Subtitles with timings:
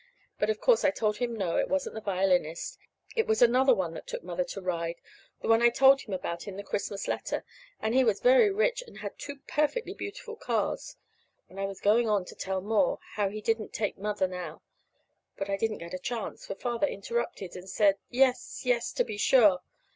[0.39, 2.79] But, of course, I told him no, it wasn't the violinist.
[3.15, 4.95] It was another one that took Mother to ride,
[5.43, 7.45] the one I told him about in the Christmas letter;
[7.79, 10.95] and he was very rich, and had two perfectly beautiful cars;
[11.49, 14.63] and I was going on to tell more how he didn't take Mother now
[15.37, 19.17] but I didn't get a chance, for Father interrupted, and said, "Yes, yes, to be
[19.19, 19.59] sure."